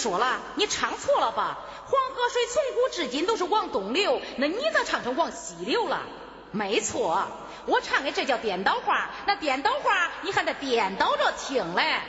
[0.00, 1.58] 说了，你唱错了吧？
[1.84, 6.00] 黄河水从古至今都是往东流，那你咋唱成往西流了？
[6.52, 7.26] 没错，
[7.66, 12.00] 我唱的这叫颠倒话，那颠倒话你还得颠倒着听嘞。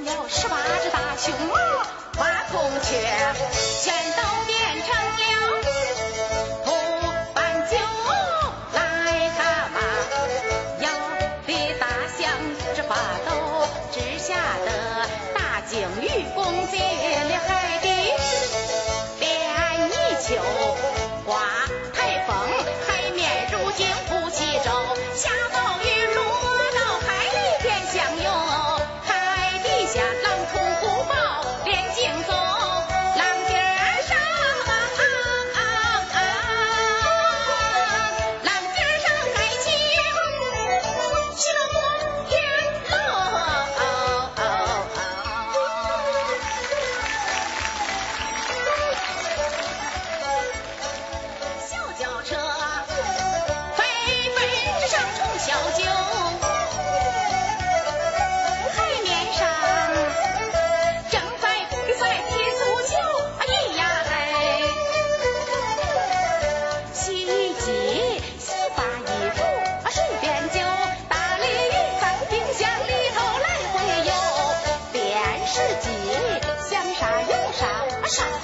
[0.00, 1.54] 有十八只大熊猫，
[2.16, 2.98] 花孔雀
[3.82, 4.61] 见到你。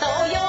[0.01, 0.48] 都有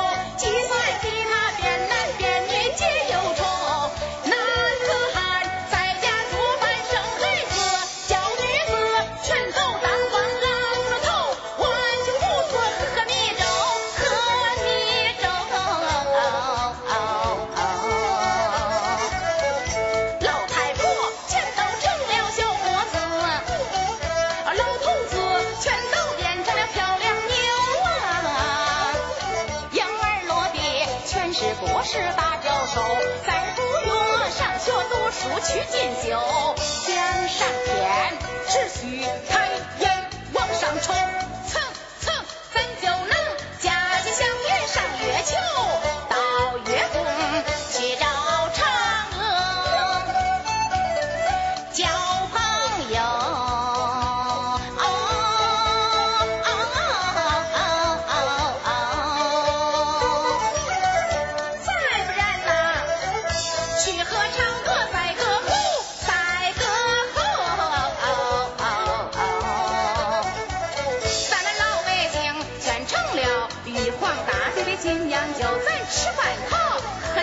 [35.22, 36.18] 不去敬酒
[36.58, 39.50] 想上天只需抬
[39.80, 40.94] 眼往上瞅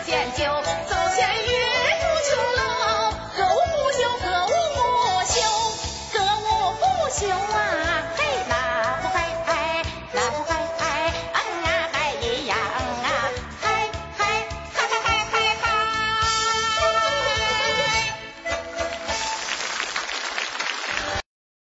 [0.07, 0.96] 见就